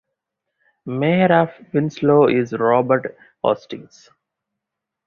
[0.87, 4.09] Mayor of Winslow is Robert Hastings.